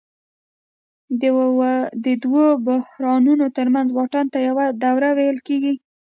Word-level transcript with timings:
د 2.03 2.05
دوو 2.23 2.47
بحرانونو 2.67 3.45
ترمنځ 3.57 3.89
واټن 3.93 4.25
ته 4.33 4.39
یوه 4.47 4.65
دوره 4.83 5.09
ویل 5.17 5.37
کېږي 5.47 5.73